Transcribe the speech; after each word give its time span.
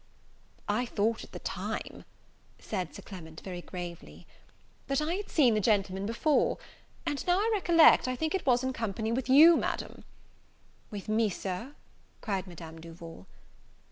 "I 0.67 0.87
thought 0.87 1.23
at 1.23 1.31
the 1.31 1.37
time," 1.37 2.05
said 2.57 2.95
Sir 2.95 3.03
Clement, 3.03 3.39
very 3.41 3.61
gravely, 3.61 4.25
"that 4.87 4.99
I 4.99 5.13
had 5.13 5.29
seen 5.29 5.53
the 5.53 5.59
gentleman 5.61 6.07
before; 6.07 6.57
and 7.05 7.23
now 7.27 7.37
I 7.37 7.51
recollect, 7.53 8.07
I 8.07 8.15
think 8.15 8.33
it 8.33 8.47
was 8.47 8.63
in 8.63 8.73
company 8.73 9.11
with 9.11 9.29
you, 9.29 9.55
Madame." 9.57 10.03
"With 10.89 11.07
me, 11.07 11.29
Sir?" 11.29 11.75
cried 12.19 12.47
Madame 12.47 12.81
Duval. 12.81 13.27